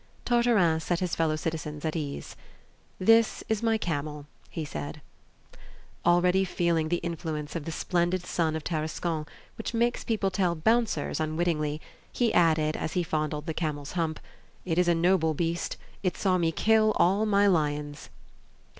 Tartarin 0.25 0.79
set 0.79 0.99
his 0.99 1.15
fellow 1.15 1.35
citizens 1.35 1.85
at 1.85 1.95
ease. 1.95 2.35
"This 2.97 3.43
is 3.47 3.61
my 3.61 3.77
camel," 3.77 4.25
he 4.49 4.65
said. 4.65 4.99
Already 6.03 6.43
feeling 6.43 6.89
the 6.89 6.97
influence 7.05 7.55
of 7.55 7.65
the 7.65 7.71
splendid 7.71 8.25
sun 8.25 8.55
of 8.55 8.63
Tarascon, 8.63 9.27
which 9.59 9.75
makes 9.75 10.03
people 10.03 10.31
tell 10.31 10.55
"bouncers" 10.55 11.19
unwittingly, 11.19 11.79
he 12.11 12.33
added, 12.33 12.75
as 12.75 12.93
he 12.93 13.03
fondled 13.03 13.45
the 13.45 13.53
camel's 13.53 13.91
hump: 13.91 14.19
"It 14.65 14.79
is 14.79 14.87
a 14.87 14.95
noble 14.95 15.35
beast! 15.35 15.77
It 16.01 16.17
saw 16.17 16.39
me 16.39 16.51
kill 16.51 16.93
all 16.95 17.27
my 17.27 17.45
lions!" 17.45 18.09